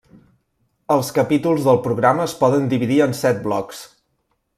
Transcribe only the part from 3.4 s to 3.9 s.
blocs.